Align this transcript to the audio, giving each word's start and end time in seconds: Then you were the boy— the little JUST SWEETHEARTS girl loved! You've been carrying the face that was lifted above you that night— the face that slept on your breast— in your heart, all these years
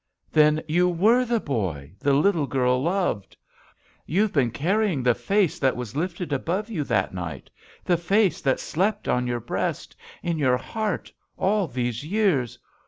Then 0.31 0.63
you 0.67 0.89
were 0.89 1.25
the 1.25 1.39
boy— 1.39 1.91
the 1.99 2.13
little 2.13 2.45
JUST 2.47 2.51
SWEETHEARTS 2.53 2.53
girl 2.53 2.81
loved! 2.81 3.37
You've 4.07 4.33
been 4.33 4.49
carrying 4.49 5.03
the 5.03 5.13
face 5.13 5.59
that 5.59 5.75
was 5.75 5.95
lifted 5.95 6.33
above 6.33 6.71
you 6.71 6.83
that 6.85 7.13
night— 7.13 7.51
the 7.85 7.97
face 7.97 8.41
that 8.41 8.59
slept 8.59 9.07
on 9.07 9.27
your 9.27 9.39
breast— 9.39 9.95
in 10.23 10.39
your 10.39 10.57
heart, 10.57 11.13
all 11.37 11.67
these 11.67 12.03
years 12.03 12.57